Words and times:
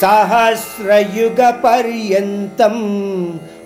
सहस्रयुगपर्यन्तं 0.00 2.76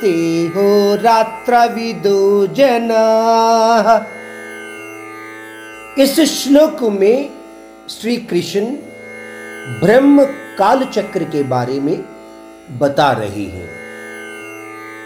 ते 0.00 0.14
हो 0.46 0.94
रात्रविदो 1.02 2.46
जनाः। 2.46 4.00
इस 6.02 6.20
श्लोक 6.20 6.82
में 7.00 7.28
श्री 7.90 8.16
कृष्ण 8.16 8.64
ब्रह्म 9.80 10.24
काल 10.58 10.84
चक्र 10.84 11.24
के 11.24 11.42
बारे 11.42 11.80
में 11.80 12.04
बता 12.78 13.12
रहे 13.12 13.28
हैं। 13.28 13.79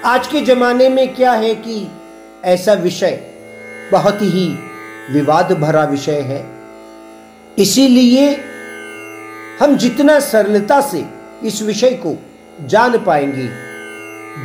आज 0.06 0.26
के 0.26 0.40
जमाने 0.40 0.88
में 0.88 1.14
क्या 1.14 1.32
है 1.32 1.54
कि 1.54 1.90
ऐसा 2.44 2.72
विषय 2.72 3.10
बहुत 3.92 4.18
ही 4.22 4.46
विवाद 5.10 5.52
भरा 5.52 5.84
विषय 5.84 6.20
है। 6.20 6.44
इसीलिए 7.58 8.28
हम 9.60 9.76
जितना 9.76 10.18
सरलता 10.20 10.80
से 10.80 11.04
इस 11.44 11.62
विषय 11.62 11.90
को 11.90 12.14
जान 12.66 12.98
पाएँगे, 12.98 13.48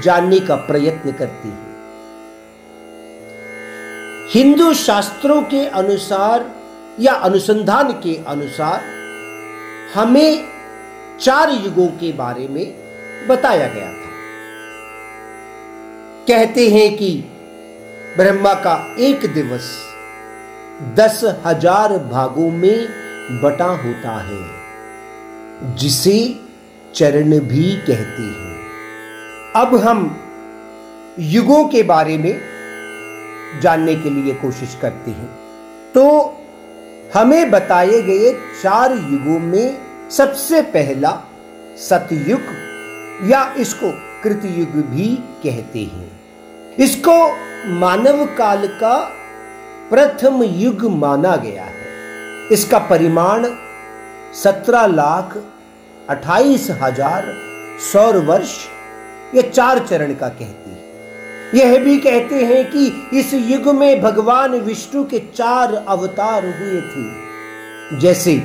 जानने 0.01 0.39
का 0.39 0.55
प्रयत्न 0.55 1.11
करते 1.11 1.47
हैं। 1.47 1.67
हिंदू 4.33 4.73
शास्त्रों 4.73 5.41
के 5.41 5.65
अनुसार 5.65 6.45
या 6.99 7.13
अनुसंधान 7.13 7.91
के 7.91 8.19
अनुसार 8.27 8.83
हमें 9.93 10.45
चार 11.21 11.51
युगों 11.51 11.87
के 11.87 12.11
बारे 12.11 12.47
में 12.47 12.65
बताया 13.27 13.67
गया 13.67 13.93
था। 13.93 14.08
कहते 16.29 16.67
हैं 16.69 16.89
कि 16.97 17.11
ब्रह्मा 18.17 18.53
का 18.53 18.73
एक 18.99 19.25
दिवस 19.33 19.69
दस 20.95 21.21
हज़ार 21.45 21.97
भागों 21.99 22.49
में 22.51 22.87
बटा 23.43 23.69
होता 23.77 24.11
है, 24.19 24.41
जिसे 25.75 26.13
चरण 26.95 27.39
भी 27.39 27.71
कहते 27.87 28.23
हैं। 28.23 28.57
अब 29.55 29.75
हम 29.77 30.03
युगों 31.19 31.63
के 31.67 31.83
बारे 31.83 32.17
में 32.17 32.39
जानने 33.61 33.95
के 33.95 34.09
लिए 34.09 34.33
कोशिश 34.33 34.77
करते 34.81 35.11
हैं। 35.11 35.29
तो 35.93 36.05
हमें 37.13 37.51
बताए 37.51 38.01
गए 38.01 38.31
चार 38.61 38.93
युगों 38.93 39.39
में 39.39 39.77
सबसे 40.11 40.61
पहला 40.69 41.11
सतयुग 41.79 42.53
या 43.31 43.43
इसको 43.57 43.91
कृतयुग 44.23 44.81
भी 44.85 45.07
कहते 45.43 45.83
हैं। 45.87 46.18
इसको 46.79 47.15
मानव 47.79 48.25
काल 48.35 48.65
का 48.81 48.97
प्रथम 49.89 50.43
युग 50.43 50.83
माना 50.93 51.35
गया 51.37 51.63
है। 51.63 51.87
इसका 52.51 52.79
परिमाण 52.89 53.45
सत्रह 54.35 54.85
लाख 54.87 55.37
अट्ठाईस 56.09 56.67
हज़ार 56.81 57.25
सौर 57.83 58.17
वर्ष, 58.25 58.55
ये 59.35 59.41
चार 59.43 59.79
चरण 59.79 60.13
का 60.13 60.29
कहती 60.29 60.71
है। 60.71 60.77
यह 61.55 61.77
भी 61.83 61.97
कहते 61.99 62.43
हैं 62.45 62.63
कि 62.71 62.85
इस 63.19 63.33
युग 63.33 63.67
में 63.75 64.01
भगवान 64.01 64.55
विष्णु 64.61 65.03
के 65.03 65.19
चार 65.35 65.73
अवतार 65.75 66.45
हुए 66.45 66.81
थे, 66.83 67.99
जैसे 67.99 68.41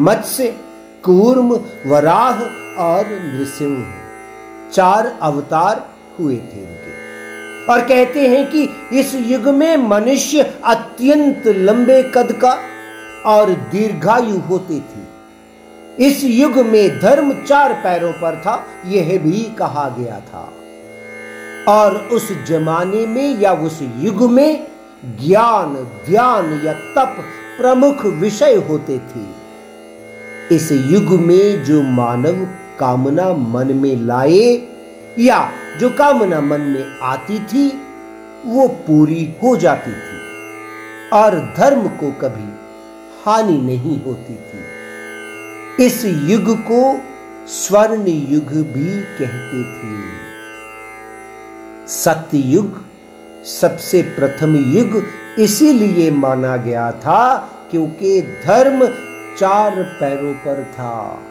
मत्स्य, 0.00 0.54
कूर्म, 1.04 1.54
वराह 1.86 2.42
और 2.82 3.08
नृसिंह। 3.24 3.84
चार 4.72 5.06
अवतार 5.22 5.84
हुए 6.18 6.36
थे 6.36 6.60
उनके 6.62 6.87
और 7.70 7.80
कहते 7.80 8.28
हैं 8.28 8.50
कि 8.50 8.68
इस 8.92 9.14
युग 9.14 9.48
में 9.48 9.76
मनुष्य 9.76 10.54
अत्यंत 10.64 11.42
लंबे 11.46 12.02
कद 12.02 12.32
का 12.32 12.58
और 13.26 13.50
दीर्घायु 13.50 14.38
होते 14.38 14.74
थे। 14.74 15.08
इस 16.06 16.24
युग 16.24 16.58
में 16.58 17.00
धर्म 17.00 17.44
चार 17.44 17.72
पैरों 17.72 18.12
पर 18.12 18.40
था, 18.40 18.66
यह 18.86 19.18
भी 19.18 19.56
कहा 19.58 19.96
गया 19.98 20.20
था। 20.20 20.52
और 21.68 21.96
उस 21.96 22.44
जमाने 22.46 23.06
में 23.06 23.40
या 23.40 23.52
उस 23.52 23.78
युग 23.98 24.30
में 24.30 24.66
ज्ञान, 25.04 25.74
ध्यान 26.06 26.62
या 26.64 26.72
तप 26.72 27.16
प्रमुख 27.60 28.06
विषय 28.06 28.54
होते 28.54 28.98
थे। 28.98 29.48
इस 30.54 30.72
युग 30.72 31.20
में 31.20 31.64
जो 31.64 31.82
मानव 31.82 32.48
कामना 32.78 33.32
मन 33.32 33.72
में 33.76 33.96
लाए 33.96 34.68
या 35.18 35.52
जो 35.80 35.90
कामना 35.90 36.40
मन 36.40 36.60
में 36.60 37.00
आती 37.00 37.38
थी, 37.38 37.80
वो 38.46 38.68
पूरी 38.68 39.34
हो 39.42 39.56
जाती 39.56 39.90
थी 39.90 40.18
और 41.12 41.54
धर्म 41.56 41.88
को 41.88 42.10
कभी 42.12 42.52
हानि 43.24 43.58
नहीं 43.58 44.02
होती 44.02 44.34
थी। 44.34 44.58
इस 45.86 46.04
युग 46.04 46.58
को 46.70 47.00
स्वर्ण 47.46 48.06
युग 48.06 48.48
भी 48.72 49.00
कहते 49.00 49.62
थे। 49.62 50.18
सत्ययुग 51.88 52.84
सबसे 53.44 54.02
प्रथम 54.02 54.56
युग 54.56 55.02
इसीलिए 55.38 56.10
माना 56.10 56.56
गया 56.56 56.92
था 56.92 57.36
क्योंकि 57.70 58.22
धर्म 58.22 58.86
चार 59.38 59.82
पैरों 59.82 60.34
पर 60.34 60.64
था। 60.64 61.22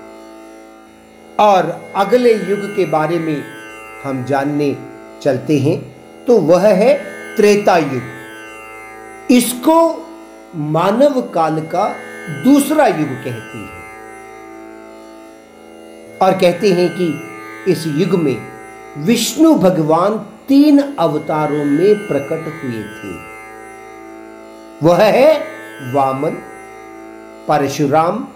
और 1.40 1.92
अगले 1.96 2.34
युग 2.34 2.76
के 2.76 2.86
बारे 2.86 3.20
में 3.20 3.57
हम 4.04 4.24
जानने 4.26 4.76
चलते 5.22 5.58
हैं 5.60 5.78
तो 6.26 6.38
वह 6.40 6.68
है 6.74 6.94
त्रेता 7.36 7.78
युग 7.78 9.32
इसको 9.32 9.78
मानव 10.56 11.22
काल 11.22 11.60
का 11.66 11.88
दूसरा 12.44 12.88
युग 12.88 13.10
कहते 13.24 13.58
हैं। 13.58 13.76
और 16.22 16.38
कहते 16.40 16.72
हैं 16.74 16.90
कि 16.90 17.08
इस 17.72 17.84
युग 17.88 18.16
में 18.20 18.38
विष्णु 18.98 19.54
भगवान 19.56 20.18
तीन 20.48 20.80
अवतारों 21.00 21.66
में 21.66 22.08
प्रकट 22.08 22.48
हुए 22.64 22.84
थे। 22.94 23.12
वह 24.84 25.04
है 25.04 25.32
वामन, 25.94 26.38
परशुराम 27.48 28.28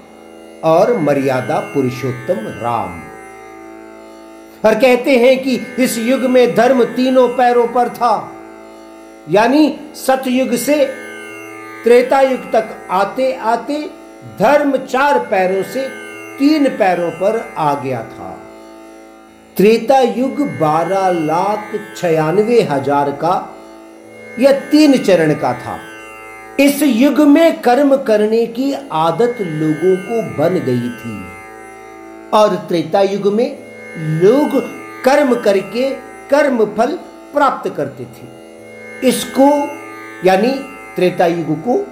और 0.64 0.98
मर्यादा 0.98 1.60
पुरुषोत्तम 1.74 2.48
राम। 2.62 3.00
और 4.64 4.76
कहते 4.76 5.18
हैं 5.18 5.38
कि 5.44 5.60
इस 5.80 5.98
युग 6.00 6.22
में 6.30 6.56
धर्म 6.56 6.84
तीनों 6.96 7.28
पैरों 7.28 7.68
पर 7.68 7.90
था। 7.90 8.14
यानी 9.30 9.74
सतयुग 9.96 10.56
से 10.56 10.86
त्रेता 11.84 12.20
युग 12.22 12.52
तक 12.52 12.76
आते 12.92 13.32
आते 13.34 13.80
धर्म 14.40 14.78
चार 14.78 15.20
पैरों 15.26 15.64
से 15.64 15.88
तीन 16.40 16.70
पैरों 16.78 17.10
पर 17.12 17.40
आ 17.58 17.74
गया 17.74 18.02
था। 18.04 18.30
त्रेता 19.58 20.00
युग 20.00 20.42
बारह 20.60 21.10
लाख 21.22 21.74
छियानवे 21.98 22.62
हज़ार 22.62 23.12
का 23.24 23.34
यह 24.40 24.60
तीन 24.70 24.98
चरण 24.98 25.34
का 25.34 25.54
था। 25.54 25.80
इस 26.60 26.82
युग 26.84 27.20
में 27.28 27.62
कर्म 27.62 27.96
करने 28.04 28.46
की 28.50 28.74
आदत 28.92 29.38
लोगों 29.42 29.96
को 30.04 30.22
बन 30.38 30.60
गई 30.60 30.90
थी। 31.00 31.20
और 32.34 32.56
त्रेता 32.70 33.02
युग 33.02 33.28
में 33.34 33.58
लोग 33.98 34.60
कर्म 35.04 35.34
करके 35.36 35.90
कर्म 36.30 36.66
फल 36.66 36.92
प्राप्त 37.34 37.74
करते 37.78 38.04
थे। 38.04 39.08
इसको, 39.08 39.50
यानी 40.26 40.52
त्रेता 40.96 41.26
युग 41.26 41.60
को 41.60 41.86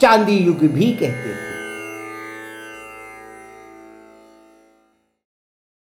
चांदी 0.00 0.36
युग 0.36 0.58
भी 0.58 0.90
कहते 0.92 1.34
थे 1.34 1.51